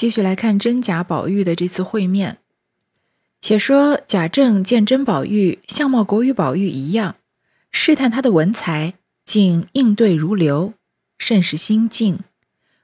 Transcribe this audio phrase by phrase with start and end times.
[0.00, 2.38] 继续来看真假宝玉的这次会面。
[3.42, 7.16] 且说贾政见甄宝玉相貌果与宝玉一样，
[7.70, 8.94] 试探他的文才，
[9.26, 10.72] 竟应对如流，
[11.18, 12.20] 甚是心敬，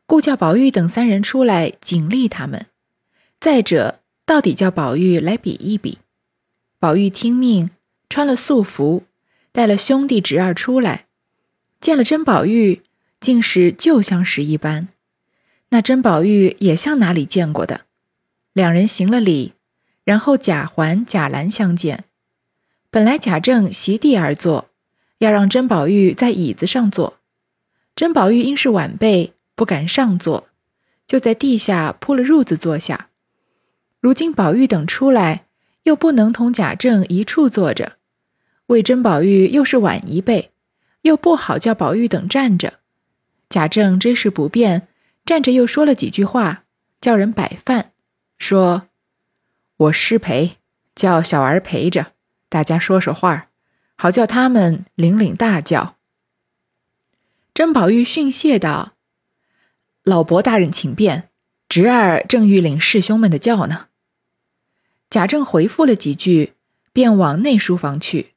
[0.04, 2.66] 故叫宝玉等三人出来警励他们。
[3.40, 5.96] 再者，到底叫宝玉来比一比。
[6.78, 7.70] 宝玉听命，
[8.10, 9.04] 穿了素服，
[9.52, 11.06] 带了兄弟侄儿出来，
[11.80, 12.82] 见了甄宝玉，
[13.18, 14.88] 竟是旧相识一般。
[15.70, 17.82] 那甄宝玉也像哪里见过的，
[18.52, 19.54] 两人行了礼，
[20.04, 22.04] 然后贾环、贾兰相见。
[22.90, 24.70] 本来贾政席地而坐，
[25.18, 27.18] 要让甄宝玉在椅子上坐。
[27.96, 30.48] 甄宝玉因是晚辈，不敢上坐，
[31.06, 33.08] 就在地下铺了褥子坐下。
[34.00, 35.46] 如今宝玉等出来，
[35.82, 37.94] 又不能同贾政一处坐着，
[38.66, 40.52] 为甄宝玉又是晚一辈，
[41.02, 42.74] 又不好叫宝玉等站着。
[43.48, 44.86] 贾政知是不便。
[45.26, 46.64] 站着又说了几句话，
[47.00, 47.92] 叫人摆饭，
[48.38, 48.88] 说
[49.76, 50.58] ：“我失陪，
[50.94, 52.12] 叫小儿陪着，
[52.48, 53.48] 大家说说话，
[53.96, 55.96] 好叫他们领领大轿。”
[57.52, 58.94] 甄宝玉训谢道
[60.04, 61.28] ：“老伯大人请便，
[61.68, 63.88] 侄儿正欲领师兄们的轿呢。”
[65.10, 66.52] 贾政回复了几句，
[66.92, 68.34] 便往内书房去。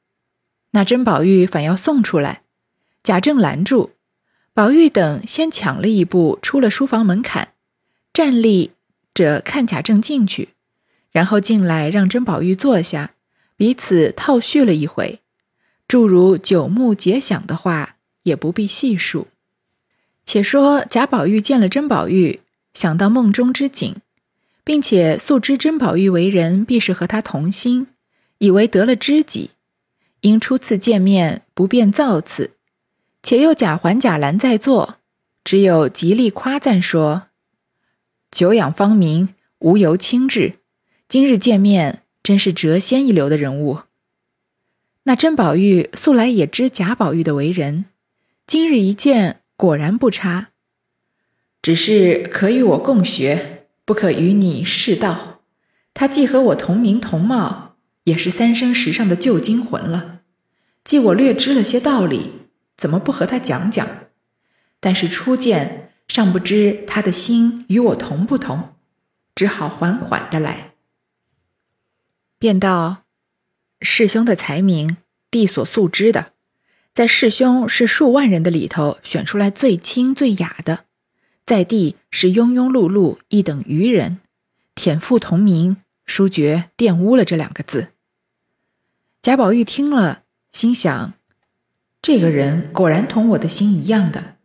[0.72, 2.42] 那甄宝玉反要送出来，
[3.04, 3.92] 贾政拦住。
[4.52, 7.52] 宝玉等先抢了一步出了书房门槛，
[8.12, 8.72] 站立
[9.14, 10.50] 着看贾政进去，
[11.12, 13.14] 然后进来让甄宝玉坐下，
[13.56, 15.20] 彼此套叙了一回，
[15.86, 19.28] 诸如九目结想的话也不必细数。
[20.24, 22.40] 且说贾宝玉见了甄宝玉，
[22.74, 23.96] 想到梦中之景，
[24.64, 27.86] 并且素知甄宝玉为人必是和他同心，
[28.38, 29.50] 以为得了知己，
[30.20, 32.52] 因初次见面不便造次。
[33.22, 34.96] 且又贾环、贾兰在座，
[35.44, 37.24] 只有极力夸赞说
[38.30, 40.54] ：“久仰芳名，无由轻质。
[41.08, 43.80] 今日见面，真是谪仙一流的人物。”
[45.04, 47.86] 那甄宝玉素来也知贾宝玉的为人，
[48.46, 50.48] 今日一见，果然不差。
[51.62, 55.40] 只是可与我共学，不可与你世道。
[55.92, 60.20] 他既和我同名同貌，也是三生石上的旧精魂了。
[60.84, 62.39] 既我略知了些道理。
[62.80, 63.86] 怎么不和他讲讲？
[64.80, 68.70] 但是初见尚不知他的心与我同不同，
[69.34, 70.72] 只好缓缓的来。
[72.38, 73.02] 便道：
[73.82, 74.96] 师兄的才名，
[75.30, 76.32] 弟所素知的，
[76.94, 80.86] 在师兄是数万人的里头选出来最清最雅的，
[81.44, 84.20] 在弟是庸庸碌碌一等愚人，
[84.74, 85.76] 舔腹同名，
[86.06, 87.88] 殊觉玷污了这两个字。
[89.20, 91.12] 贾宝玉听了，心想。
[92.02, 94.36] 这个人果然同我的心一样的，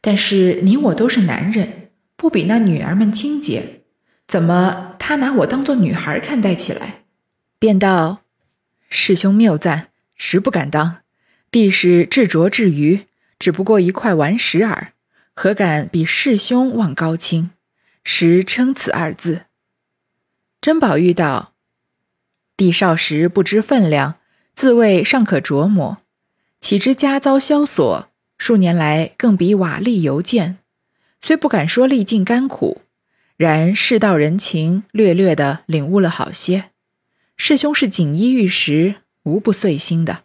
[0.00, 3.82] 但是你我都是男人，不比那女儿们清洁，
[4.26, 7.04] 怎么他拿我当做女孩看待起来？
[7.58, 8.20] 便道
[8.90, 10.98] ：“师兄谬赞，实不敢当。
[11.50, 13.06] 弟是至拙至愚，
[13.38, 14.92] 只不过一块顽石耳，
[15.34, 17.50] 何敢比师兄望高清？
[18.04, 19.46] 实称此二字。”
[20.60, 21.54] 甄宝玉道
[22.54, 24.16] ：“弟少时不知分量，
[24.54, 25.96] 自谓尚可琢磨。”
[26.68, 30.58] 岂知家遭萧索，数年来更比瓦砾犹贱。
[31.22, 32.82] 虽不敢说历尽甘苦，
[33.38, 36.64] 然世道人情略略的领悟了好些。
[37.38, 40.24] 师兄是锦衣玉食，无不碎心的，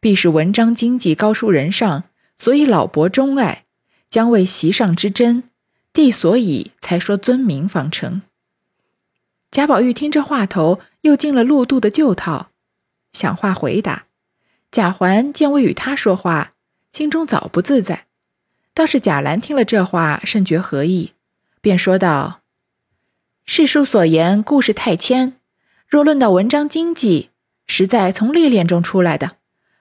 [0.00, 2.04] 必是文章经济高出人上，
[2.38, 3.66] 所以老伯钟爱，
[4.08, 5.42] 将为席上之珍。
[5.92, 8.22] 弟所以才说尊名方成。
[9.50, 12.48] 贾宝玉听这话头，又进了陆度的旧套，
[13.12, 14.06] 想话回答。
[14.72, 16.54] 贾环见未与他说话，
[16.94, 18.06] 心中早不自在。
[18.72, 21.12] 倒是贾兰听了这话，甚觉何意，
[21.60, 22.40] 便说道
[23.44, 25.34] ：“世书所言，故事太谦。
[25.86, 27.28] 若论到文章经济，
[27.66, 29.32] 实在从历练中出来的，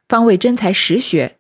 [0.10, 1.38] 方为真才实学。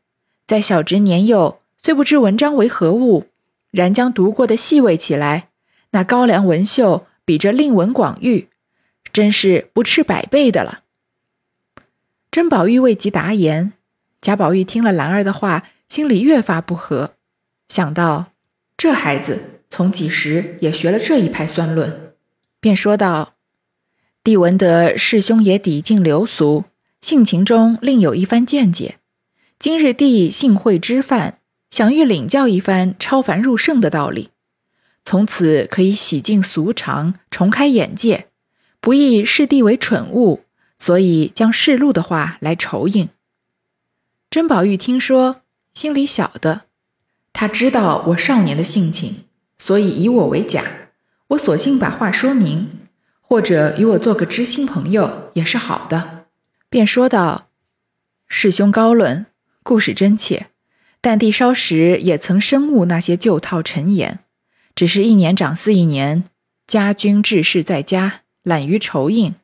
[0.47, 3.27] 在小侄年幼，虽不知文章为何物，
[3.69, 5.49] 然将读过的细味起来，
[5.89, 8.47] 那高粱文秀比这令文广玉，
[9.11, 10.83] 真是不斥百倍的了。”
[12.31, 13.73] 甄宝玉未及答言，
[14.21, 17.15] 贾宝玉听了兰儿的话，心里越发不和，
[17.67, 18.31] 想到
[18.77, 22.13] 这孩子从几时也学了这一派酸论，
[22.61, 23.33] 便说道
[24.23, 26.63] ：“弟闻得师兄也抵近流俗，
[27.01, 28.95] 性情中另有一番见解。
[29.59, 31.39] 今日弟幸会知范，
[31.69, 34.29] 想欲领教一番超凡入圣的道理，
[35.03, 38.27] 从此可以洗净俗常，重开眼界，
[38.79, 40.45] 不亦视弟为蠢物。”
[40.81, 43.09] 所以将世禄的话来酬应。
[44.31, 45.43] 甄宝玉听说，
[45.75, 46.61] 心里晓得，
[47.31, 49.25] 他知道我少年的性情，
[49.59, 50.89] 所以以我为假。
[51.27, 52.67] 我索性把话说明，
[53.21, 56.25] 或者与我做个知心朋友也是好的。”
[56.67, 57.49] 便说道
[58.27, 59.27] ：“师兄高论，
[59.61, 60.47] 故事真切。
[60.99, 64.17] 但弟稍时也曾深悟那些旧套陈言，
[64.73, 66.23] 只是一年长似一年，
[66.65, 69.35] 家君治事在家，懒于酬应，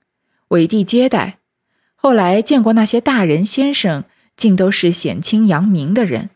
[0.49, 1.39] 委地接待。
[1.95, 4.03] 后来见过那些大人先生，
[4.35, 6.29] 竟都是显清扬明的人，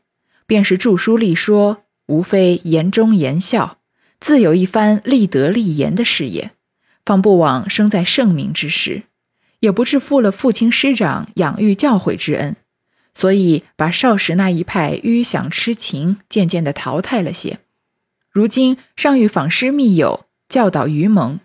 [0.45, 3.77] 便是著书立说，无非言忠言孝，
[4.19, 6.51] 自有一番立德立言的事业，
[7.05, 9.03] 方不枉生在圣明之时，
[9.59, 12.55] 也不致负了父亲师长养育教诲之恩。”
[13.13, 17.59] 所以，把少时那一派迂想痴情渐渐地淘汰了些。
[18.31, 21.41] 如今尚欲访师密友，教导愚蒙，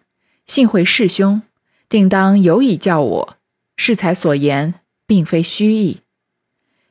[0.46, 1.42] 幸会师兄，
[1.88, 3.36] 定当有以教我。
[3.76, 4.74] 适才所言，
[5.06, 6.00] 并非虚意。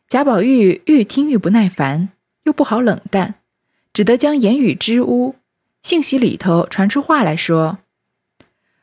[0.07, 2.09] 贾宝玉愈听愈不耐烦，
[2.43, 3.35] 又不好冷淡，
[3.93, 5.35] 只得将言语支吾。
[5.81, 7.79] 信息里头传出话来说：“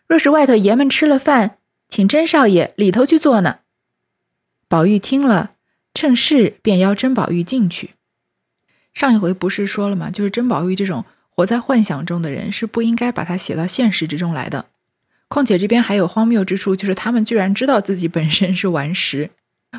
[0.09, 3.61] 若是外头爷们吃了饭，请甄少爷里头去坐呢。”
[4.69, 5.53] 宝玉听了。
[5.95, 7.91] 趁势便邀甄宝玉进去。
[8.95, 10.11] 上一回不是说了吗？
[10.11, 14.65] 就是甄宝玉这种活在幻想中的人，是不应该把他写到现实之中来的。
[15.33, 19.31] 况且这边还有荒谬之处，就是他们居然知道自己本身是顽石。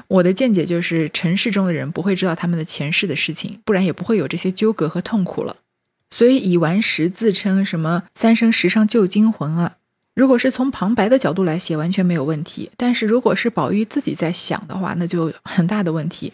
[0.07, 5.57] 我的见解就是，尘世中的人不会知道他们的前世的事情，不然也不会有这些纠葛和痛苦了。
[6.09, 9.77] 所以以顽石自称什么三生石上旧精魂啊。
[10.15, 12.71] 如果是从旁白的角度来写，完全没有问题。
[12.75, 16.33] 但是如果是宝玉自己在想的话，那就很大的问题。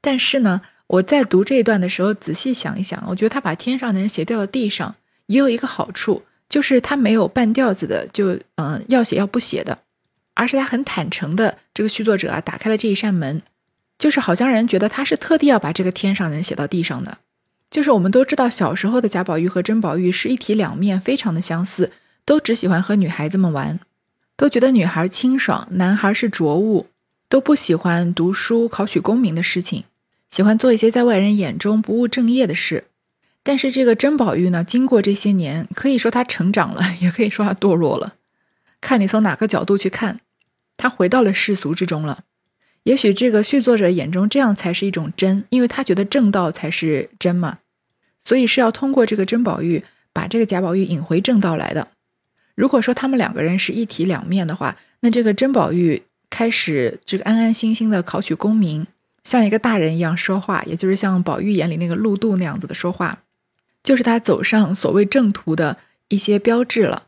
[0.00, 4.96] 但是呢，我在读这一段的时候，仔细想一想，我觉得他把天上的人写掉了地上，
[5.26, 9.78] 也有一个好处，就是他没有半吊子的，就嗯要写要不写的，
[10.34, 13.42] 而是他很坦诚的，这个续作者啊打开了这一扇门，
[13.98, 17.18] 就是好像人觉得他是特地要把这个天上人写到地上的。
[17.70, 21.92] 就是我们都知道，小时候的贾宝玉和甄宝玉是一体两面，非常的相似。
[22.24, 23.80] 都只喜欢和女孩子们玩，
[24.36, 26.88] 都觉得女孩清爽，男孩是浊物，
[27.30, 29.84] 都不喜欢读书、考取功名的事情，
[30.28, 32.84] 喜欢做一些在外人眼中不务正业的事。
[33.48, 38.16] 但是这个甄宝玉呢，经过这些年，可以说他成长了，也可以说他堕落了。
[38.78, 40.20] 看你从哪个角度去看，
[40.76, 42.24] 他回到了世俗之中了。
[42.82, 47.60] 也许这个续作者眼中这样才是一种真，因为他觉得正道才是真嘛，
[48.22, 51.88] 所以是要通过这个甄宝玉把这个贾宝玉引回正道来的。
[52.54, 58.86] 如果说他们两个人是一体两面的话，那这个甄宝玉开始这个安安心心的考取功名，
[59.24, 63.20] 像一个大人一样说话，也就是像宝玉眼里那个陆渡那样子的说话，
[63.88, 67.04] 就是他走上所谓正途的一些标志了。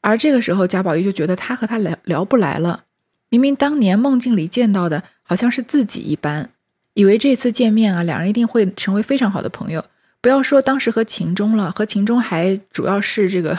[0.00, 2.84] 而这个时候，贾宝玉就觉得他和他聊聊不来了。
[3.28, 6.48] 明明当年梦境里见到的好像是自己一般，
[6.94, 9.84] 以为这次见面啊，两人一定会成为非常好的朋友。
[10.22, 13.58] 不要说当时和秦钟了，和秦钟还主要是这个。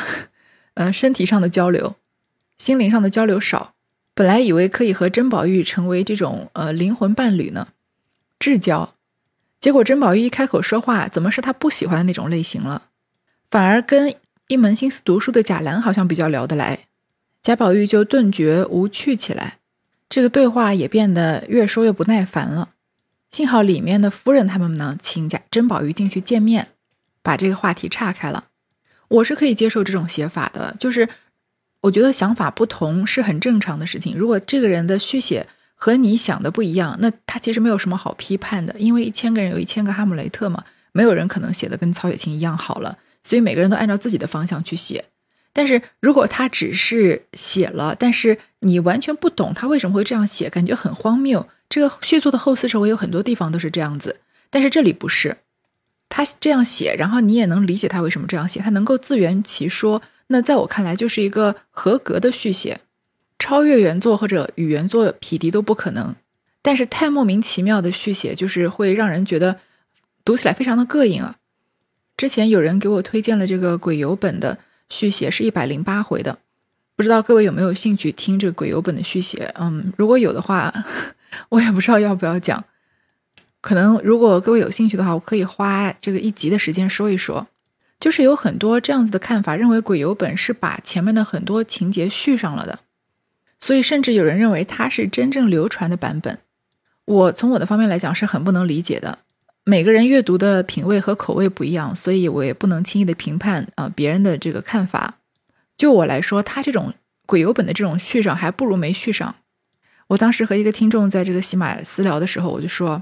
[0.73, 1.95] 呃，身体上的交流，
[2.57, 3.75] 心灵上的交流少。
[4.15, 7.67] 本来以为可以和甄宝玉成为这种呃灵魂伴侣呢，
[8.39, 8.95] 至交。
[9.63, 12.89] 结果甄宝玉一开口说话，怎么是他不喜欢的那种类型了？
[13.49, 14.13] 反而跟
[14.49, 16.79] 一门心思读书的贾兰好像比较聊得来。
[17.41, 19.59] 贾宝玉就顿觉无趣起来，
[20.09, 22.71] 这个对话也变得越说越不耐烦了。
[23.31, 26.67] 幸好里面的夫人他们呢，请贾甄宝玉进去见面，
[27.21, 28.47] 把这个话题岔开了。
[29.07, 31.07] 我是可以接受这种写法的，就是
[31.79, 34.13] 我觉得想法不同是很正常的事情。
[34.17, 35.47] 如果这个人的续写
[35.83, 40.63] 和你想的不一样，那他其实没有什么好批判的，因为一千个人有一千个哈姆雷特嘛，
[40.93, 45.03] 没有人可能写的跟曹雪芹一样好了，所以每个人都按照自己的方向去写。
[45.51, 51.45] 但是如果他只是写了，但是你完全不懂他为什么会这样写，感觉很荒谬。
[51.67, 55.35] 这个续作的后四首我有很多地方都是这样子，但是这里不是。
[56.07, 60.01] 他这样写，然后你也能理解他为什么这样写，他能够自圆其说。
[60.27, 62.79] 那在我看来，就是一个合格的续写，
[63.43, 66.15] 超越原作或者与原作匹敌都不可能。
[66.61, 69.59] 但是太莫名其妙的续写，就是会让人觉得
[70.23, 71.35] 读起来非常的膈应啊。
[72.15, 76.39] 之前有人给我推荐了这个鬼游本的续写，是一百零八回的，
[76.95, 79.53] 不知道各位有没有兴趣听这个鬼游本的续写？
[79.59, 80.73] 嗯，如果有的话，
[81.49, 82.63] 我也不知道要不要讲。
[83.59, 87.45] 可能如果各位有兴趣的话，我可以花这个一集的时间说一说。
[87.99, 92.79] 就是有很多这样子的看法，认为鬼游本是把前面的很多情节续上了的，
[93.63, 96.37] 所以甚至有人认为它是真正流传的版本。
[97.05, 99.19] 我从我的方面来讲是很不能理解的。
[99.63, 105.19] 每个人阅读的品味和口味不一样，所以我也不能轻易的评判啊别人的这个看法。
[105.77, 106.93] 就我来说，他这种
[107.25, 109.33] 鬼游本的这种续上还不如没续上。
[110.07, 113.01] 我当时和一个听众在这个喜马私聊的时候，我就说。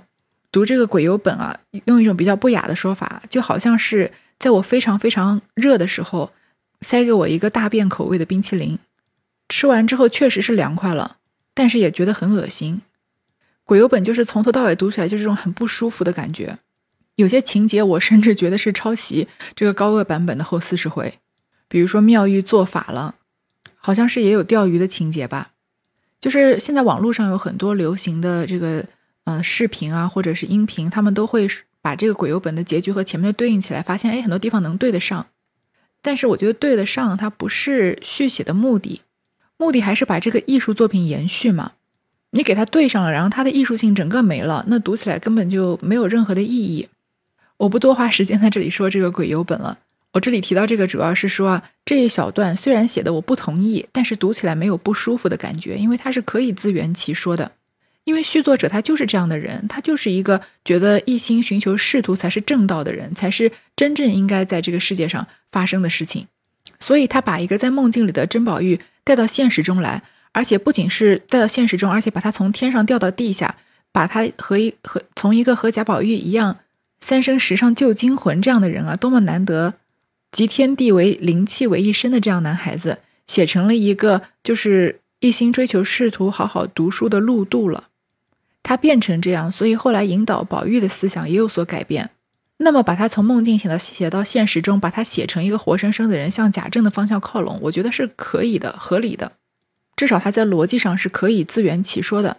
[0.52, 6.32] 读这个鬼游本啊，用一种比较不雅的说法，就好像是在我非常非常热的时候，
[6.82, 8.78] 塞给我一个大便口味的冰淇淋，
[9.52, 11.18] 吃完之后确实是凉快了，
[11.54, 12.82] 但是也觉得很恶心。
[13.66, 16.58] 鬼游本就是从头到尾读起来就是这种很不舒服的感觉，
[17.16, 21.20] 有些情节我甚至觉得是抄袭这个高鹗版本的后四十回，
[21.68, 23.16] 比如说妙玉做法了，
[23.76, 25.52] 好像是也有钓鱼的情节吧。
[26.22, 28.86] 就是现在网络上有很多流行的这个
[29.26, 31.48] 呃视频啊，或者是音频，他们都会
[31.82, 35.28] 把这个鬼游本的结局和前面对应起来，发现哎很多地方能对得上。
[36.02, 39.02] 但是我觉得对得上，它不是续写的目的，
[39.62, 41.74] 目的还是把这个艺术作品延续嘛。
[42.32, 46.88] 你给它对上了，然后它的艺术性整个没了，那读起来根本就没有任何的意义。
[47.58, 49.78] 我不多花时间在这里说这个鬼游本了。
[50.14, 57.52] 我这里提到这个，主要是说啊，这一小段虽然写的我不同意，但是读起来没有不舒服的感觉，因为它是可以自圆其说的。
[58.04, 66.26] 因为续作者他就是这样的人，他就是一个觉得一心寻求仕途才是正道的人，才是真正应该在这个世界上发生的事情。
[66.80, 70.04] 所以他把一个在梦境里的甄宝玉带到现实中来。
[70.34, 73.58] 而且不仅是带到现实中，而且把他从天上掉到地下，
[73.92, 76.60] 把他和一和从一个和贾宝玉一样
[77.02, 79.74] 三生石上救精魂这样的人啊，多么难得，
[80.32, 87.90] 集天地为灵气为一身的这样男孩子，写成了一个就是一心追求仕途、好好读书的陆渡了。
[88.64, 92.12] 他变成这样，所以后来引导宝玉的思想也有所改变。
[92.64, 99.32] 那么把他从梦境写到写到现实中，把他写成一个活生生的人，向贾政的方向靠拢，我觉得是可以的，合理的。
[99.96, 102.38] 至少他在逻辑上是可以自圆其说的。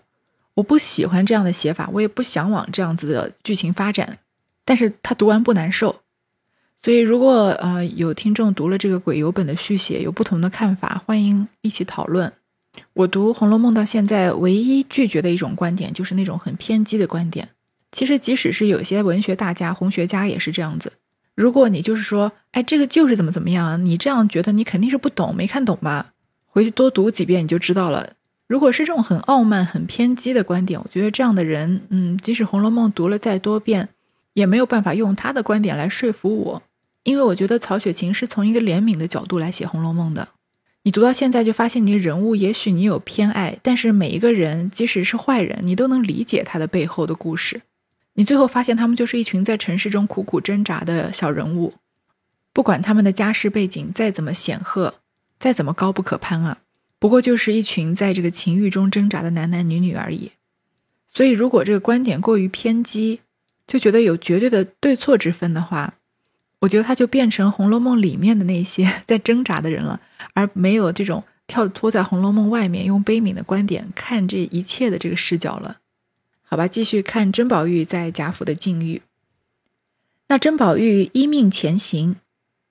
[0.54, 4.18] 我不喜欢这样的写法，我也不向往这样子的剧情发展。
[4.64, 6.00] 但是他读完不难受。
[6.80, 12.32] 所以如果呃有听众读了这个鬼游本的续写，有不同的看法，欢迎一起讨论。
[12.94, 17.48] 我读《红楼梦》到现在，唯一拒绝的一种观点就是那种很偏激的观点。
[17.92, 20.94] 其实即使是有些文学大家、红学家也是这样子。
[21.34, 26.12] 如果你就是说，哎，这个就是怎么怎么样，你这样觉得，你肯定是不懂，没看懂吧？
[26.46, 28.14] 回去多读几遍你就知道了。
[28.46, 33.88] 如果是这种很傲慢、很偏激的观点，我觉得这样的人，嗯，即使《红楼梦》读了再多遍，
[34.34, 36.62] 也没有办法用他的观点来说服我。
[37.04, 40.28] 因为我觉得曹雪芹是从一个怜悯的角度来写《红楼梦》的。
[40.82, 47.62] 你读到现在就发现，你人物也许你有偏爱，但是每一个人，即使是坏人，你都能理解他的背后的故事。
[48.14, 51.74] 你最后发现，他们就是一群在城市中苦苦挣扎的小人物，
[52.52, 54.94] 不管他们的家世背景再怎么显赫。
[55.38, 56.58] 再怎么高不可攀啊，
[57.00, 60.30] 不过就是一群在这个情欲中挣扎的男男女女而已。
[61.12, 63.22] 所以，如果这个观点过于偏激，
[63.66, 65.94] 就觉得有绝对的对错之分的话，
[66.60, 70.00] 我觉得他就变成《红楼梦》里面的那些 在挣扎的人了，
[70.32, 75.78] 而没有这种跳脱在《红楼梦》外面用悲悯的观点看这一切的这个视角了。
[76.52, 79.00] 好吧，继续看甄宝玉在贾府的境遇。
[80.28, 82.16] 那甄宝玉依命前行，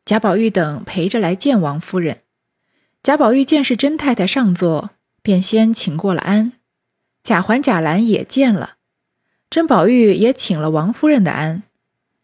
[0.06, 2.20] 贾宝玉等陪着来见王夫人。
[3.02, 4.92] 贾宝玉见是甄太太上座，
[5.24, 6.52] 便先请过了安。
[7.24, 8.76] 贾环、贾兰也见了，
[9.50, 11.64] 甄宝玉也请了王夫人的安。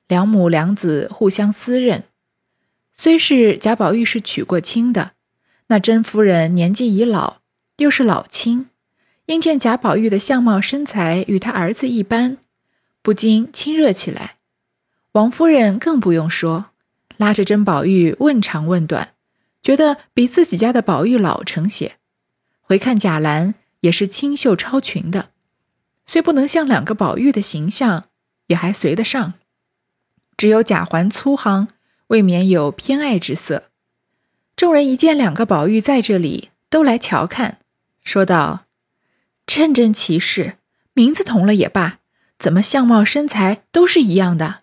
[0.08, 2.04] 两母两子互相私认。
[2.94, 5.14] 虽是贾宝玉是娶过亲的，
[5.70, 7.38] 那甄夫人年纪已老，
[7.78, 8.70] 又是老亲，
[9.27, 12.38] 因见贾宝玉的相貌身材与他儿子一般，
[13.01, 14.38] 不禁亲热起来。
[15.12, 16.67] 王夫人更不用说，
[17.17, 19.13] 拉着甄宝玉问长问短。
[19.62, 21.98] 觉得比自己家的宝玉老成些，
[22.62, 25.31] 回看贾兰也是清秀超群的，
[26.05, 28.05] 虽不能像两个宝玉的形象，
[28.46, 29.34] 也还随得上。
[30.38, 31.67] 只有贾环粗夯，
[32.07, 33.63] 未免有偏爱之色。
[34.55, 37.57] 众人一见两个宝玉在这里，都来瞧看，
[38.05, 38.66] 说道
[39.48, 40.58] ：“真真奇事，
[40.94, 41.98] 名字同了也罢，
[42.38, 44.62] 怎么相貌身材都是一样的？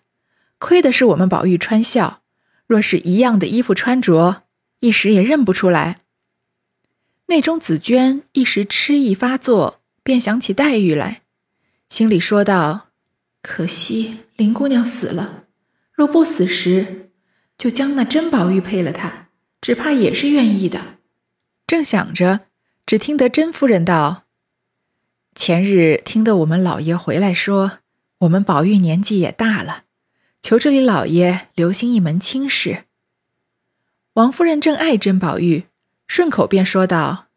[0.59, 2.21] 亏的是我们宝玉穿孝，
[2.65, 4.43] 若是一样的衣服穿着。”
[4.81, 6.01] 一时也认不出来。
[7.27, 11.23] 内中紫娟一时痴意发作，便想起黛玉来，
[11.89, 12.89] 心里说道
[13.41, 15.45] ：“可惜林姑娘死了，
[15.91, 17.09] 若不死时，
[17.57, 20.99] 就将那甄宝玉配了她，只怕也是愿意的。”
[21.65, 22.41] 正想着，
[22.85, 24.24] 只听得甄夫人道
[25.35, 27.79] ：“前日听得我们老爷回来说，
[28.19, 29.83] 我们宝玉年纪也大了，
[30.41, 32.85] 求这里老爷留心一门亲事。”
[34.15, 35.65] 王夫人正爱甄宝玉，
[36.07, 37.27] 顺口便说道：“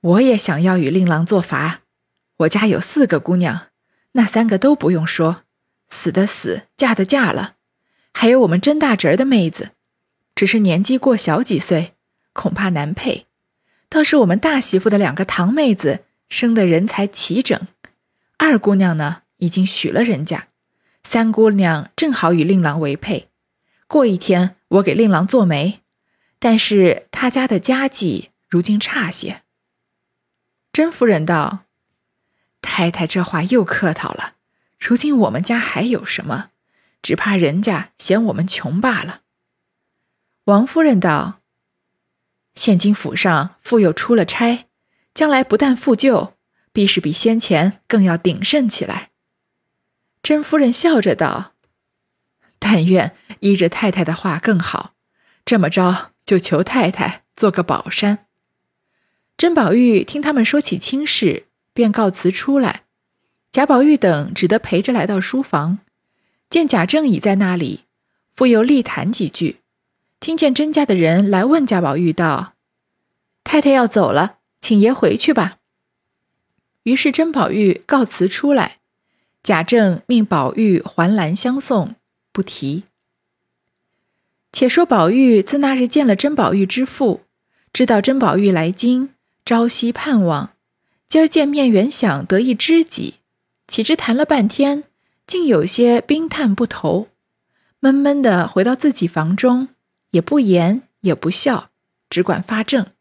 [0.00, 1.80] 我也想要与令郎做法。
[2.38, 3.66] 我家有四个姑娘，
[4.12, 5.42] 那三个都不用说，
[5.90, 7.56] 死的死，嫁的嫁了。
[8.14, 9.72] 还有我们甄大侄儿的妹子，
[10.36, 11.94] 只是年纪过小几岁，
[12.32, 13.26] 恐怕难配。
[13.88, 17.68] 倒是我们大媳妇的两个堂妹子，生的人才齐整。
[18.38, 20.48] 二姑娘呢，已经许了人家，
[21.04, 23.28] 三姑娘正好与令郎为配。
[23.86, 25.82] 过一天。”我给令郎做媒，
[26.38, 29.42] 但是他家的家计如今差些。”
[30.72, 31.66] 甄夫人道
[32.62, 34.36] ：“太太这话又客套了。
[34.80, 36.52] 如今我们家还有什么？
[37.02, 39.20] 只怕人家嫌我们穷罢了。”
[40.44, 41.40] 王夫人道
[42.56, 44.68] ：“现今府上复又出了差，
[45.14, 46.34] 将来不但复旧，
[46.72, 49.10] 必是比先前更要鼎盛起来。”
[50.22, 51.54] 甄夫人笑着道
[52.58, 54.94] ：“但愿依着太太的话更好。
[55.44, 58.26] 这么着，就求太太做个宝山。”
[59.36, 62.84] 甄宝玉听他们说起亲事，便告辞出来。
[63.50, 65.80] 贾宝玉等只得陪着来到书房，
[66.48, 67.84] 见贾政已在那里，
[68.34, 69.58] 复又立谈几句。
[70.20, 72.54] 听见甄家的人来问贾宝玉道
[73.42, 75.58] ：“太太要走了，请爷回去吧。”
[76.84, 78.78] 于是甄宝玉告辞出来，
[79.42, 81.96] 贾政命宝玉环栏相送，
[82.32, 82.84] 不提。
[84.52, 87.22] 且说宝玉自那日见了甄宝玉之父，
[87.72, 89.10] 知道甄宝玉来京，
[89.44, 90.54] 朝夕盼望，
[91.08, 93.16] 今儿见面原想得一知己，
[93.68, 94.84] 岂知谈了半天，
[95.26, 97.08] 竟有些冰炭不投，
[97.80, 99.68] 闷闷的回到自己房中。
[100.10, 101.70] 也不言也不笑，
[102.10, 102.92] 只管发怔。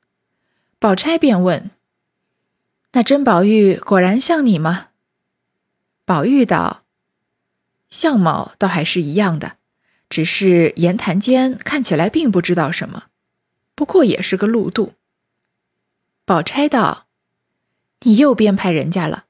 [0.81, 1.69] 宝钗便问
[2.93, 4.87] ：“那甄宝玉果然像你吗？”
[6.05, 6.81] 宝玉道
[7.87, 9.57] ：“相貌倒还是一样的，
[10.09, 13.09] 只是言谈间看起来并不知道什么，
[13.75, 14.93] 不过也是个路度。”
[16.25, 17.05] 宝钗道
[18.01, 19.25] ：“你又编排人家了，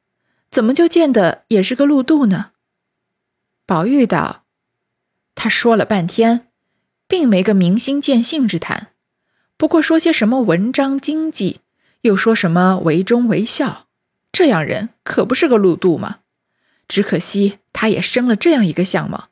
[0.49, 2.51] 怎么就见得也是个路度呢？”
[3.67, 4.45] 宝玉道
[5.35, 6.47] ：“他说了半天。”
[7.09, 8.90] 并没个明心见性之谈，
[9.61, 11.59] 不过说些什么文章经济，
[12.01, 13.85] 又说什么为忠为孝，
[14.31, 16.21] 这样人可不是个路度吗？
[16.87, 19.29] 只可惜他也生了这样一个相貌。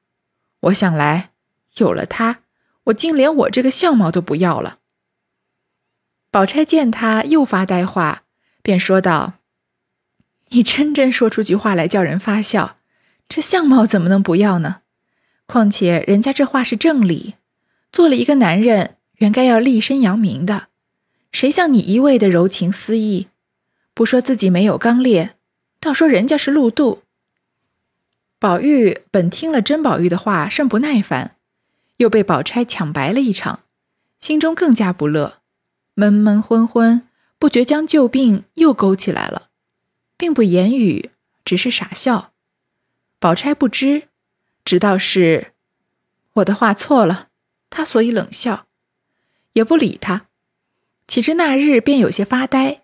[0.60, 1.32] 我想来，
[1.78, 2.42] 有了他，
[2.84, 4.78] 我竟连我这个相貌都不要了。
[6.30, 8.22] 宝钗见他又发呆话，
[8.62, 9.40] 便说道
[10.54, 12.78] ：“你真真说出句话来叫人发笑，
[13.28, 14.82] 这相貌怎么能不要呢？
[15.48, 17.34] 况且人家这话是正理。”
[17.92, 20.68] 做了一个男人，原该要立身扬名的，
[21.32, 23.28] 谁像你一味的柔情私意，
[23.94, 25.36] 不说自己没有刚烈，
[25.80, 27.04] 倒说人家是路度。
[28.40, 31.36] 宝玉本听了甄宝玉的话甚不耐烦，
[31.98, 33.60] 又被宝钗抢白了一场，
[34.22, 35.40] 心中更加不乐，
[35.96, 37.02] 闷闷昏昏，
[37.38, 39.50] 不觉将旧病又勾起来了，
[40.16, 41.12] 并不言语，
[41.44, 42.32] 只是傻笑。
[43.20, 44.04] 宝钗不知，
[44.64, 45.52] 知道是
[46.36, 47.28] 我的话错了。
[47.70, 48.66] 他所以冷笑，
[49.54, 50.28] 也不理他。
[51.08, 52.84] 岂知那日便有些发呆，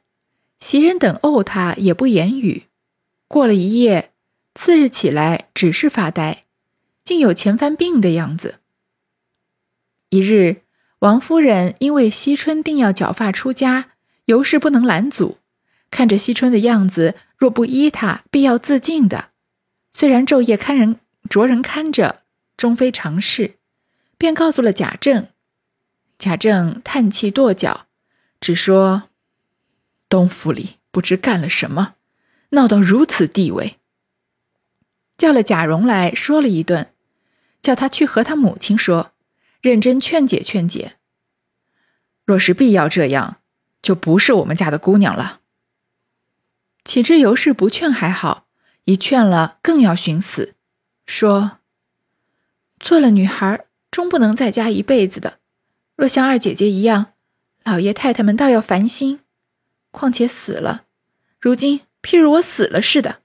[0.59, 2.63] 袭人等怄他也不言语。
[3.27, 4.11] 过了一夜，
[4.55, 6.45] 次日起来只是发呆，
[7.03, 8.59] 竟有前番病的样子。
[10.09, 10.61] 一日，
[10.99, 13.91] 王夫人因为惜春定要绞发出家，
[14.25, 15.37] 尤氏不能拦阻，
[15.91, 19.29] 看着惜春的样子，若不依他，必要自尽的。
[19.93, 20.99] 虽然昼夜看人
[21.29, 22.23] 着人看着，
[22.57, 23.55] 终非常事。
[24.17, 25.27] 便告诉了贾政，
[26.25, 27.85] 贾政叹气跺脚，
[28.41, 29.09] 只说
[30.09, 31.97] ：“东府里不知干了什么，
[32.49, 33.77] 闹到如此地位。”
[35.19, 36.91] 叫了贾蓉来说了一顿，
[37.61, 39.11] 叫他去和他母亲说，
[39.61, 40.95] 认真劝解劝解。
[42.25, 43.37] 若是必要这样，
[43.83, 45.41] 就不是我们家的姑娘了。
[46.83, 48.47] 岂知尤氏不劝还好，
[48.85, 50.55] 一劝了更要寻死，
[51.05, 51.59] 说
[52.81, 55.39] ：“做了女孩。”终不能在家一辈子的。
[55.95, 57.13] 若像二姐姐一样，
[57.63, 59.21] 老爷太太们倒要烦心。
[59.91, 60.83] 况且死了，
[61.39, 63.19] 如今譬如我死了似的，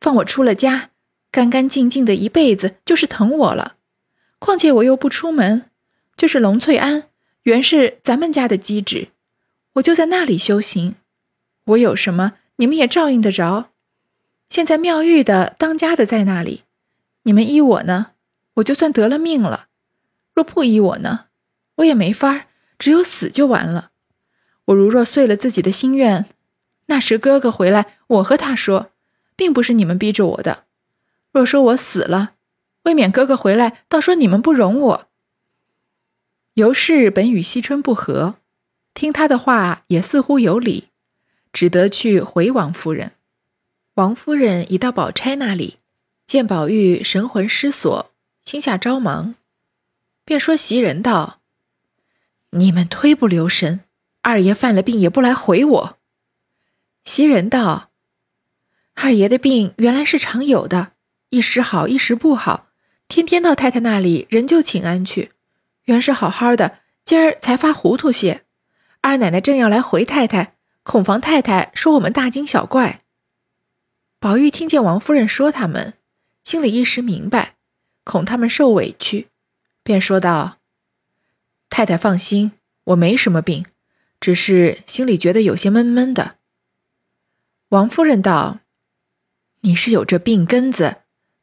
[0.00, 0.90] 放我出了家，
[1.30, 3.76] 干干净净的一辈子就是疼我了。
[4.40, 5.70] 况且我又不出门，
[6.16, 7.04] 就是龙翠庵，
[7.44, 9.08] 原是咱们家的基址，
[9.74, 10.96] 我就在那里修行。
[11.64, 13.70] 我有什么，你们也照应得着。
[14.48, 16.64] 现在妙玉的当家的在那里，
[17.22, 18.08] 你们依我呢，
[18.54, 19.68] 我就算得了命了。
[20.34, 21.26] 若不依我呢，
[21.80, 22.46] 我也没法
[22.78, 23.90] 只有死就完了。
[24.66, 26.26] 我如若遂了自己的心愿，
[26.86, 28.90] 那时哥哥回来，我和他说，
[29.36, 30.64] 并不是你们逼着我的。
[31.32, 32.34] 若说我死了，
[32.84, 35.08] 未免哥哥回来，倒说你们不容我。
[36.54, 38.36] 尤氏本与惜春不和，
[38.94, 40.88] 听他的话也似乎有理，
[41.52, 43.12] 只得去回王夫人。
[43.94, 45.78] 王夫人已到宝钗那里，
[46.26, 48.10] 见宝玉神魂失所，
[48.44, 49.34] 心下着忙。
[50.24, 51.39] 便说袭人道
[52.50, 53.80] ：“你们忒不留神，
[54.22, 55.98] 二爷犯了病也不来回我。”
[57.04, 57.90] 袭人道
[58.94, 60.92] ：“二爷的病原来是常有的，
[61.30, 62.68] 一时好一时不好，
[63.08, 65.32] 天天到太太那里，人就请安去。
[65.84, 68.44] 原是好好的，今儿才发糊涂些。
[69.00, 73.00] 二奶奶正要来回太太，恐房太太说我们大惊小怪。”
[74.20, 75.94] 宝玉听见王夫人说他们，
[76.44, 77.56] 心里一时明白，
[78.04, 79.28] 恐他们受委屈，
[79.82, 80.58] 便说道
[81.70, 82.52] ：“太太放心，
[82.84, 83.64] 我没什么病，
[84.20, 86.36] 只是心里觉得有些闷闷的。”
[87.70, 88.58] 王夫人道
[89.62, 90.96] ：“你是有这病根子，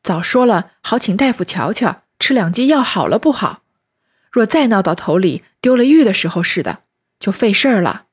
[0.03, 3.63] 早说了好，请大夫瞧瞧，吃两剂药好了不好？
[4.29, 6.83] 若再闹到头里丢了玉的时候似的，
[7.19, 8.05] 就费事儿了。”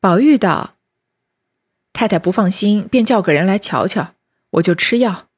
[0.00, 0.70] 宝玉道。
[1.92, 4.14] 太太不放心，便叫个人来瞧瞧，
[4.50, 5.28] 我就吃药。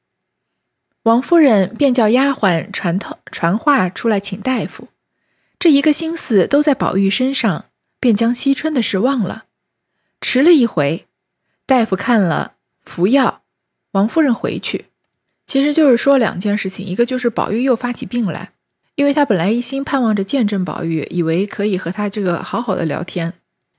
[1.03, 4.87] 王夫人便叫丫鬟传透传话出来请大夫，
[5.59, 7.65] 这一个心思都在宝玉身上，
[7.99, 9.45] 便将惜春的事忘了。
[10.21, 11.05] 迟了一回，
[11.65, 13.41] 大夫看了服药，
[13.91, 14.85] 王夫人回去，
[15.45, 18.51] 其实就是说两件事情，一个就是宝玉又发起病来，
[18.95, 23.33] 因为他本来一心盼望着见证宝玉，以为可以和他这个好好的聊天。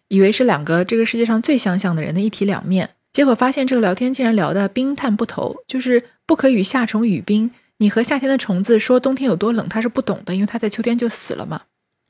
[0.09, 7.51] 以为是两个这个世界上最相像的人的一体两面，结果发现这个聊天竟然聊得冰炭不投，就是不可与夏虫语冰。
[7.79, 11.63] 你和夏天的虫子说冬天有多冷，他是不懂的，因为他在秋天就死了嘛。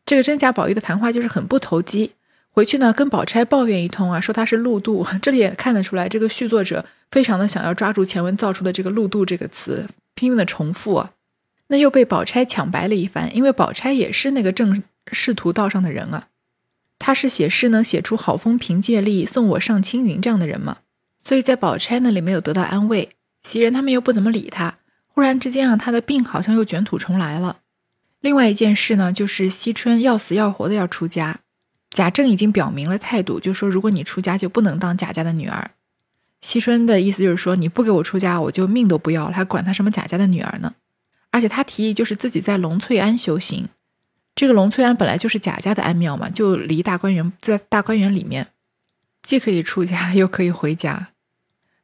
[0.06, 2.12] 这个真假宝玉的谈话就是很不投机。
[2.50, 5.06] 回去呢，跟宝钗抱怨一通啊，说他是露肚。
[5.20, 11.12] 这里也看得出来，这个续作者非常的想要抓住前文造出的这个露肚这个词，拼命的重复啊。
[11.68, 16.28] 那又被宝钗抢白了一番，因为宝钗也是那个正仕途道上的人啊。
[16.98, 20.78] 他是写诗能写出好风凭借力，送我上青云这样的人吗？
[21.22, 23.10] 所以在宝钗那里没有得到安慰，
[23.42, 24.78] 袭人他们又不怎么理他。
[25.18, 27.58] 忽然之间啊，他的病好像又卷土重来了。
[28.20, 31.40] 另外一件事呢，就是惜春要死要活的要出家，
[31.90, 35.72] 贾政已经表明了态度，就说如果你出家就不能当贾家的女儿。
[36.40, 40.76] 惜春的意思就是说你不给我出家，我就命都不要了，还管他什么贾家的女儿呢？
[41.32, 43.68] 而且他提议就是自己在龙翠庵修行。
[44.36, 48.46] 这个龙翠庵本来就是贾家的庵庙嘛，就离大观园在大观园里面，
[49.24, 51.08] 既可以出家又可以回家。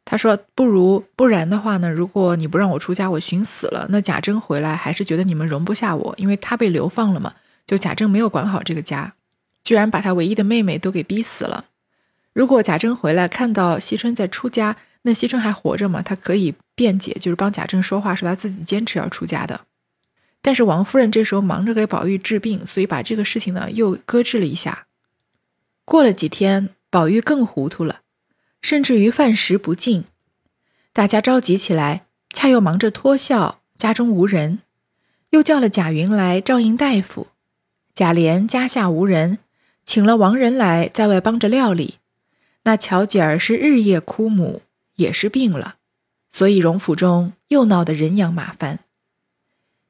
[0.04, 3.86] 他说：“不如不然的话呢，如果你不让我出家，我寻死了。
[3.88, 7.34] 那贾珍回来还是觉得你们容不下我，因为他被流放了嘛。
[7.66, 9.14] 就贾政没有管好这个家，
[9.62, 11.66] 居然把他唯一的妹妹都给逼死了。
[12.34, 16.02] 如果贾珍回来看到惜春在出家，那惜春还活着嘛？
[16.02, 19.62] 他可以辩解，就是帮贾政说话，说他自己坚持要出家的。”
[20.42, 24.86] 但是王夫人这时候忙着给宝玉治病，所以把这个事情呢又搁置了一下。
[25.86, 28.00] 过了几天，宝玉更糊涂了，
[28.64, 30.04] 甚至于饭食不进。
[30.94, 34.60] 大家着急起来，恰又忙着托孝，家中无人，
[35.30, 37.26] 又叫了贾云来照应大夫。
[37.94, 39.36] 贾琏家下无人，
[39.84, 41.98] 请了王仁来在外帮着料理。
[42.62, 44.62] 那巧姐儿是日夜哭母，
[44.96, 45.76] 也是病了，
[46.30, 48.78] 所以荣府中又闹得人仰马翻。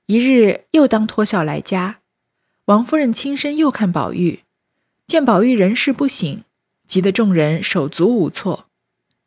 [0.07, 2.01] 一日又当托孝来家，
[2.65, 4.41] 王夫人亲身又看宝玉，
[5.07, 6.43] 见宝玉人事不省，
[6.87, 8.69] 急得众人手足无措，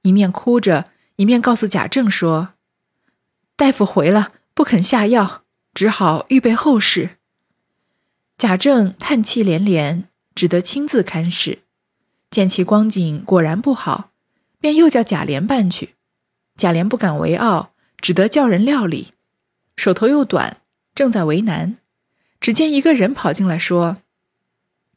[0.02, 2.54] 一面哭着，一面告诉贾政说
[3.56, 5.44] ：“大夫回了，不肯下药，
[5.74, 7.18] 只好预备后事。”
[8.38, 11.64] 贾政叹气连连，只得亲自看事，
[12.30, 14.12] 见其光景果然不好，
[14.60, 15.96] 便又叫贾琏办去。
[16.56, 19.14] 贾琏不敢为傲，只得叫人料理，
[19.76, 20.62] 手头又短。
[20.96, 21.78] 正在为难，
[22.40, 23.98] 只见一个人跑进来，说：“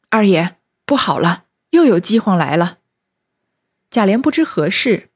[0.09, 2.77] 二爷不好了，又有饥荒来了。”
[3.91, 5.09] 贾琏不知何事，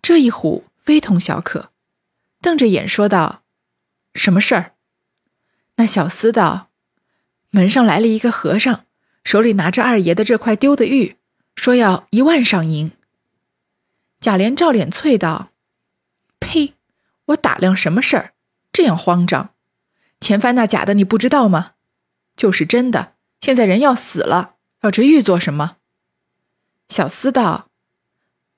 [0.00, 1.70] 这一唬非同小可，
[2.40, 3.42] 瞪着眼说道
[4.14, 4.74] ：“什么事儿？”
[5.76, 6.68] 那小厮道
[7.50, 8.84] ：“门上来了一个和尚，
[9.24, 11.16] 手里拿着二爷的这块丢的玉，
[11.56, 12.92] 说要一万赏银。”
[14.20, 15.50] 贾琏照脸啐道
[16.38, 16.74] ：“呸！
[17.26, 18.34] 我打量什么事儿，
[18.72, 19.54] 这样慌张。”
[20.20, 21.72] 前番那假的你不知道吗？
[22.36, 23.14] 就是真的。
[23.40, 25.78] 现在人要死了，要这玉做什么？
[26.90, 27.70] 小厮道：“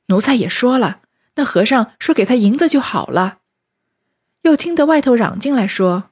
[0.09, 1.03] 奴才也说了，
[1.37, 3.38] 那和尚说给他银子就好了。”
[4.42, 6.11] 又听得外头嚷进来说：“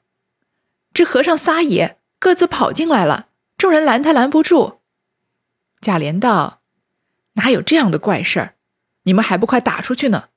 [0.95, 3.27] 这和尚撒野，各自跑进来了。”
[3.59, 4.81] 众人拦他拦不住。
[5.81, 6.61] 贾琏道
[7.35, 8.55] ：“哪有这样的怪事儿？
[9.03, 10.29] 你们还不快打出去呢！”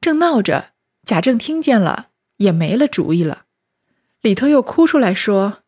[0.00, 0.72] 正闹着，
[1.04, 2.08] 贾政听见了，
[2.38, 3.44] 也没了主意了。
[4.20, 5.62] 里头又哭出来说：“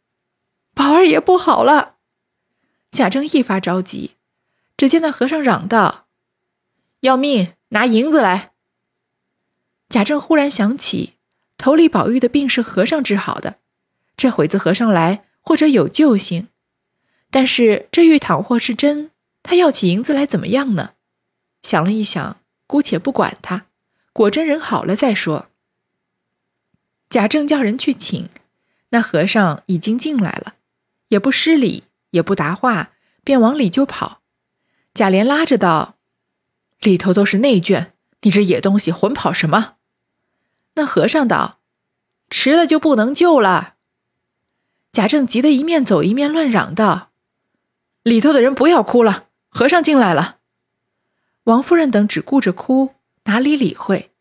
[0.75, 1.97] 宝二爷不好了！”
[2.91, 4.17] 贾政一发着急，
[4.77, 6.07] 只见那和尚嚷道
[7.01, 8.53] ：“要命，拿银子来！”
[9.89, 11.15] 贾政忽然想起，
[11.57, 13.59] 头里宝玉的病是和尚治好的，
[14.17, 16.49] 这会子和尚来，或者有救星。
[17.31, 19.11] 但是这玉倘或是真，
[19.43, 20.95] 他要起银子来怎么样呢？
[21.63, 23.67] 想了一想，姑且不管他，
[24.13, 25.49] 果真人好了再说。
[27.09, 28.29] 贾政叫人去请。
[28.91, 30.55] 那和尚已经进来了，
[31.09, 32.93] 也不施礼，也不答话，
[33.25, 34.21] 便往里就跑。
[34.95, 35.97] 贾琏拉着道
[36.79, 37.91] ：“里头都是内眷，
[38.23, 39.75] 你这野东西混跑什么？”
[40.75, 41.59] 那和尚道
[42.31, 43.75] ：“迟了就不能救了。”
[44.93, 47.11] 贾政急得一面走一面乱嚷道
[48.05, 50.39] ：“里头的人不要哭了，和尚进来了。”
[51.45, 54.13] 王夫人等只顾着哭，哪里理会？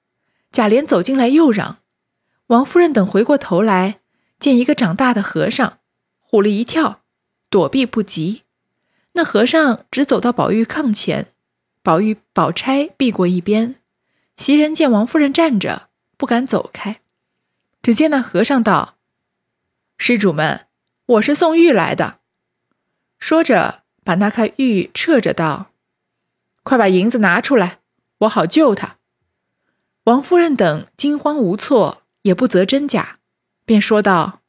[0.51, 1.77] 贾琏走进来又嚷。
[2.47, 3.99] 王夫人等回过头来，
[4.39, 5.77] 见一个长大的和尚，
[6.31, 7.03] 唬了一跳，
[7.51, 8.41] 躲避不及。
[9.13, 11.28] 那和尚只走到宝玉炕前，
[11.82, 13.76] 宝玉、宝钗避过一边。
[14.36, 16.99] 袭人见王夫人站着，不敢走开。
[17.82, 18.95] 只见那和尚道
[19.99, 20.65] ：“施主们，
[21.06, 22.19] 我是送玉来的。”
[23.19, 25.71] 说着，把那块玉撤着道。
[26.63, 27.80] 快把银子拿出来，
[28.19, 28.97] 我好救他。
[30.06, 33.19] 王夫人等惊慌无措，也不择真假，
[33.65, 34.41] 便说道：“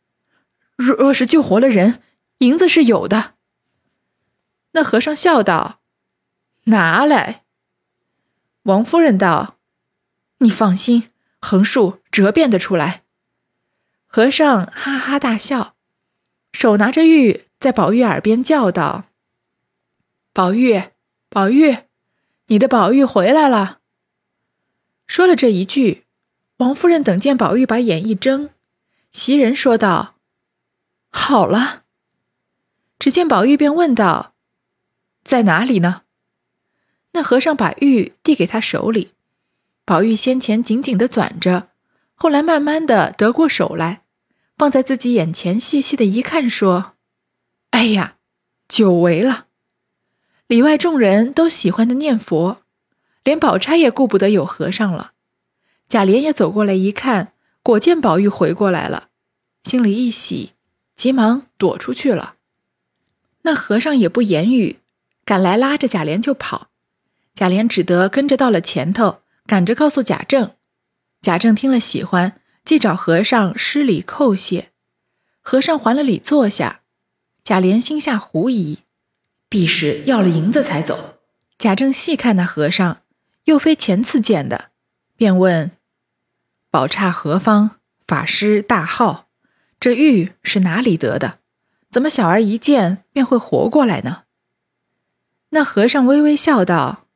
[0.77, 2.01] 若若是救活了人，
[2.39, 3.35] 银子是有的。”
[4.75, 5.81] 那和尚笑道
[6.67, 7.43] ：“拿来。”
[8.65, 9.57] 王夫人道
[10.39, 11.11] ：“你放心，
[11.41, 13.03] 横竖折变得出来。”
[14.07, 15.75] 和尚哈哈大笑，
[16.53, 19.07] 手拿着玉，在宝玉耳边叫道
[20.33, 20.83] ：“宝玉，
[21.29, 21.79] 宝玉。”
[22.49, 23.81] 你的宝玉回来了。
[25.07, 26.05] 说了这一句，
[26.59, 28.51] 王夫人等见宝玉把眼一睁，
[29.13, 30.17] 袭人说道
[31.11, 31.85] ：“好了。”
[32.99, 34.34] 只见宝玉便问道
[35.25, 36.03] ：“在哪里呢？”
[37.13, 39.13] 那和尚把玉递给他手里，
[39.85, 41.69] 宝玉先前紧紧的攥着，
[42.15, 44.03] 后来慢慢的得过手来，
[44.57, 46.95] 放在自己眼前细细的一看，说
[47.71, 48.17] ：“哎呀，
[48.69, 49.47] 久违了。”
[50.47, 52.63] 里外众人都喜欢的念佛，
[53.23, 55.13] 连宝钗也顾不得有和尚了。
[55.89, 57.33] 贾琏也走过来一看，
[57.63, 59.09] 果见宝玉回过来了，
[59.63, 60.53] 心里一喜，
[60.97, 62.35] 急忙躲出去了。
[63.43, 64.81] 那和尚也不言语，
[65.25, 66.69] 赶来拉着贾琏就跑。
[67.35, 70.53] 贾琏只得跟着到了前头，赶着告诉贾政。
[71.21, 74.71] 贾政听了喜欢，即找和尚施礼叩谢。
[75.41, 76.81] 和尚还了礼，坐下。
[77.43, 78.79] 贾琏心下狐疑。
[79.49, 81.19] 必是要了银子才走。
[81.59, 83.03] 贾政细看那和尚，
[83.45, 84.71] 又非前次见的，
[85.17, 85.71] 便问
[86.71, 87.77] ：“宝刹何方？
[88.07, 89.29] 法师大号，
[89.79, 91.39] 这玉是哪里得的？
[91.91, 94.24] 怎么小儿一见便会活过来呢？”
[95.55, 97.07] 那和尚微微笑道：“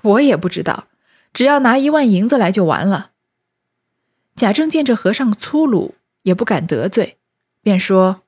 [0.00, 0.88] 我也不知道，
[1.34, 3.12] 只要拿一万银子来就完了。”
[4.34, 7.18] 贾政见这和尚粗鲁，也不敢得罪，
[7.60, 8.22] 便说：“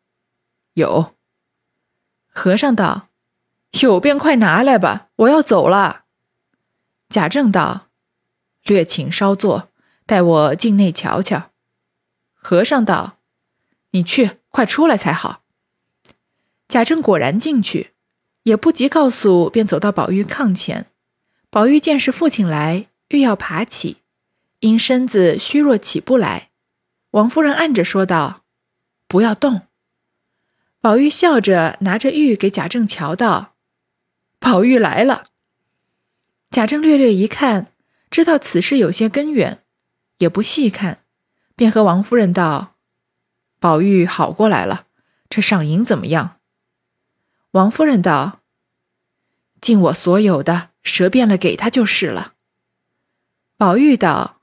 [0.74, 1.14] 有。”
[2.28, 3.08] 和尚道。
[3.82, 6.02] 有便快拿来吧，我要走了。
[7.08, 7.86] 贾政道
[8.66, 9.70] ：“略请稍坐，
[10.06, 11.52] 待我进内瞧瞧。”
[12.34, 13.18] 和尚道
[13.92, 15.44] ：“你去，快出来才好。”
[16.66, 17.92] 贾政果然进去，
[18.50, 20.86] 也不及告诉，便走到宝玉炕前。
[21.50, 23.98] 宝玉见是父亲来，欲要爬起，
[24.58, 26.50] 因身子虚弱起不来。
[27.12, 28.42] 王夫人按着说道
[29.06, 29.62] ：“不要动。”
[30.82, 33.54] 宝玉笑着拿着玉给贾政瞧道。
[34.40, 35.26] 宝玉来了，
[36.50, 37.68] 贾政略略一看，
[38.10, 39.62] 知道此事有些根源，
[40.18, 41.04] 也不细看，
[41.54, 42.74] 便和王夫人道
[43.60, 44.86] ：“宝玉好过来了，
[45.28, 46.38] 这赏银怎么样？”
[47.52, 48.39] 王夫人道
[49.60, 52.34] ：“尽我所有的，折遍了给他就是了。”
[53.56, 54.40] 宝玉道：“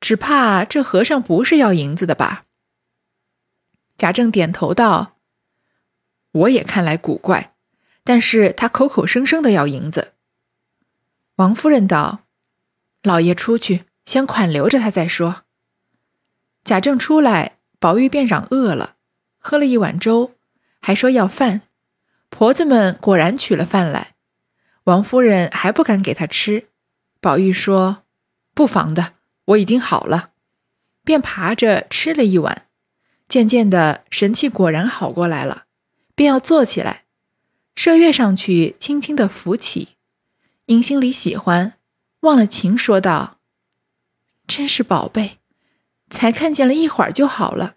[0.00, 2.44] 只怕这和尚不是要银子的吧？”
[3.96, 5.16] 贾政点头道
[6.32, 7.52] ：“我也看来古怪。”
[8.06, 10.12] 但是他口口声声的要银子。
[11.36, 12.24] 王夫人道
[13.02, 15.44] ：“老爷出去，先款留着他再说。”
[16.64, 18.96] 贾政出来，宝玉便嚷饿了，
[19.38, 20.34] 喝了一碗粥，
[20.80, 21.62] 还说要饭。
[22.28, 24.13] 婆子们果然取了饭来，
[24.84, 26.68] 王夫人还不敢给他吃。
[27.20, 28.04] 宝玉说
[28.54, 29.14] ：“不妨的，
[29.46, 30.30] 我已经好了。”
[31.04, 32.66] 便爬着吃了一碗，
[33.28, 35.64] 渐渐的神气果然好过来了，
[36.14, 37.04] 便要坐起来。
[37.76, 39.96] 麝月上去，轻轻的扶起，
[40.66, 41.74] 因心里喜欢，
[42.20, 43.38] 忘了情，说道
[44.48, 45.40] ：“真是宝贝，
[46.08, 47.76] 才看见了一会儿就好了，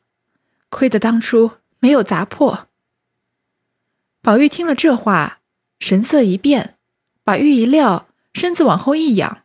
[0.70, 2.68] 亏得当初没有砸破。”
[4.24, 5.42] 宝玉听了这话，
[5.80, 6.77] 神色一变，
[7.28, 9.40] 把玉一撂，身子往后一仰，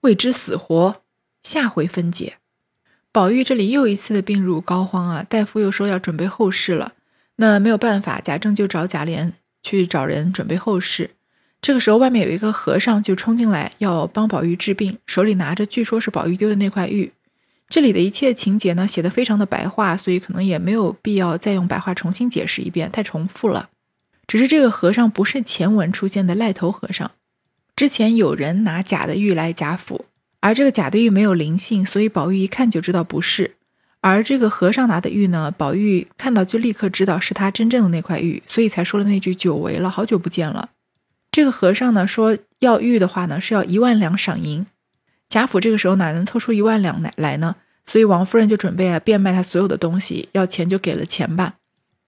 [0.00, 1.02] 未知死活，
[1.42, 2.38] 下回分解。
[3.12, 5.22] 宝玉这里又一次的病入膏肓啊！
[5.28, 6.94] 大夫又说要准备后事了，
[7.36, 9.32] 那没有办法，贾政就找贾琏。
[9.62, 11.10] 去找人准备后事，
[11.60, 17.12] 这个时候外面有一个和尚就冲进来要帮宝玉治病，手里拿着据说是宝玉丢的那块玉。
[17.68, 23.68] 这里的一切情节呢，写的非常的白话，所以可能也没有必要再用白话重新解释一遍，太重复了。
[24.30, 27.10] 只是这个和尚不是前文出现的赖头和尚，
[27.74, 30.04] 之前有人拿假的玉来贾府，
[30.38, 33.56] 而这个假的玉没有灵性，所以宝玉一看就知道不是。
[34.00, 40.70] 而这个和尚拿的玉呢，宝玉看到就立刻知道是他真正的那块玉，所以才说了那句“久违了，好久不见了”。
[41.32, 44.64] 这个和尚呢说要玉的话呢，是要一万两赏银。
[45.28, 47.56] 贾府这个时候哪能凑出一万两来来呢？
[47.84, 51.54] 所以王夫人就准备啊变卖他所有的东西，要钱就给了钱吧。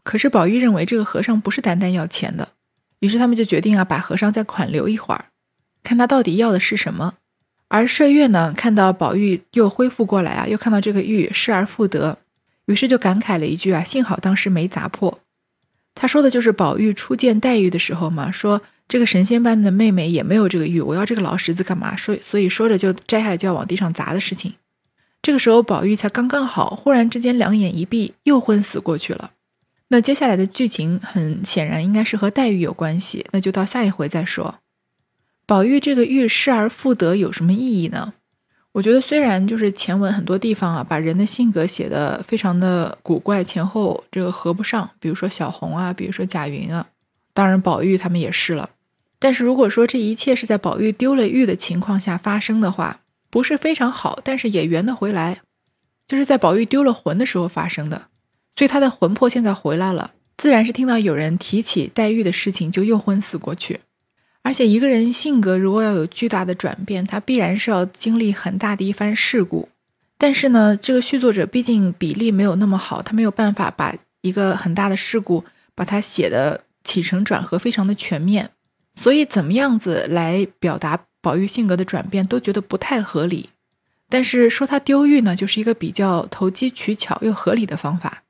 [0.02, 2.48] 可是宝玉认为这个和尚不是单单要钱的，
[3.00, 5.26] 于是他们就决定啊把和尚再款留一会儿，
[5.82, 7.14] 看他到底要的是什么。
[7.68, 12.18] 而麝月呢看到宝玉又恢复过来啊，又看到这个玉失而复得，
[12.66, 15.20] 于是就感慨了一句啊：幸好当时没砸破。
[15.94, 18.62] 他说的就是宝玉初见黛玉的时候嘛，说。
[18.88, 21.96] 这个神仙般的妹妹也没有这个玉，我要这个老石子干嘛？
[21.96, 24.52] 说，所以说着就摘下来就要往地上砸的事情。
[25.22, 29.30] 这个时候宝玉才刚刚好，忽然之间两眼一闭，又昏死过去了。
[29.92, 34.58] 那接下来的剧情很显然应该是和黛玉有关系，那就到下一回再说。
[35.44, 38.14] 宝玉这个玉失而复得有什么意义呢？
[38.72, 46.86] 我觉得虽然就是前文很多地方啊，把人的性格写的非常的古怪，前后这个合不上，比如说小红啊，比如说贾云啊，
[47.34, 48.70] 当然宝玉他们也是了。
[49.18, 55.42] 但是如果说这一切是在宝玉丢了玉的情况下发生的话，不是非常好，但是也圆得回来，
[56.08, 58.06] 就是在宝玉丢了魂的时候发生的，
[58.56, 63.80] 所以他的魂魄现在回来了，自然是听到有人提起黛玉的事情就又昏死过去。
[64.42, 69.68] 而且一个人性格如果要有巨大的转变，他必然是要经历很大的一番事故。
[70.18, 78.50] 但是呢，这个续作者毕竟比例没有那么好，他没有办法把一个很大的事故把它写的起承转合非常的全面。
[78.94, 83.50] 所以，怎么样子来表达宝玉性格的转变，都觉得不太合理。
[84.08, 88.24] 但是说他丢玉呢，就是一个比较投机取巧又合理的方法。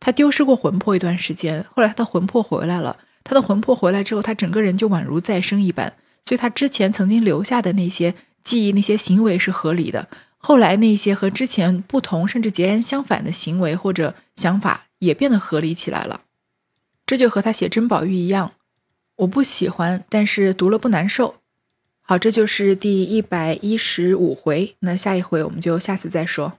[0.00, 2.98] 他丢失过魂魄一段时间，后来他的魂魄回来了。
[3.24, 5.94] 他的魂魄回来之后，他整个人就宛如再生一般。
[6.24, 10.08] 所以，他之前曾经留下的那些记忆、那些行为是合理的。
[10.36, 16.22] 后来那些和之前不同，甚至截然相反的行为或者想法，也变得合理起来了。
[17.06, 18.52] 这就和他写珍宝玉一样。
[19.16, 21.36] 我不喜欢，但是读了不难受。
[22.00, 24.76] 好，这就是第一百一十五回。
[24.80, 26.54] 那下一回我们就下次再说。